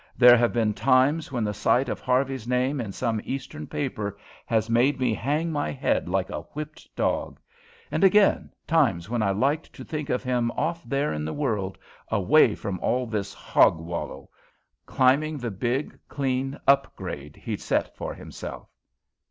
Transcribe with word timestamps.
There 0.17 0.35
have 0.35 0.51
been 0.51 0.73
times 0.73 1.31
when 1.31 1.43
the 1.43 1.53
sight 1.53 1.87
of 1.87 1.99
Harvey's 1.99 2.47
name 2.47 2.81
in 2.81 2.91
some 2.91 3.21
Eastern 3.23 3.67
paper 3.67 4.17
has 4.47 4.67
made 4.67 4.99
me 4.99 5.13
hang 5.13 5.51
my 5.51 5.71
head 5.71 6.09
like 6.09 6.31
a 6.31 6.39
whipped 6.55 6.89
dog; 6.95 7.39
and, 7.91 8.03
again, 8.03 8.51
times 8.65 9.11
when 9.11 9.21
I 9.21 9.29
liked 9.29 9.71
to 9.73 9.83
think 9.83 10.09
of 10.09 10.23
him 10.23 10.49
off 10.53 10.83
there 10.85 11.13
in 11.13 11.23
the 11.23 11.33
world, 11.33 11.77
away 12.09 12.55
from 12.55 12.79
all 12.79 13.05
this 13.05 13.31
hog 13.31 13.77
wallow, 13.77 14.31
climbing 14.87 15.37
the 15.37 15.51
big, 15.51 15.99
clean 16.07 16.59
up 16.67 16.95
grade 16.95 17.35
he'd 17.35 17.61
set 17.61 17.95
for 17.95 18.15
himself. 18.15 18.69